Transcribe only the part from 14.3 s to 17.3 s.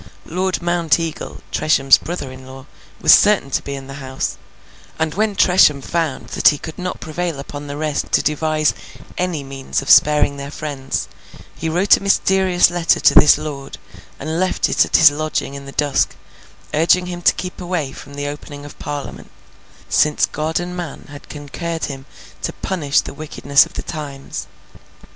left it at his lodging in the dusk, urging him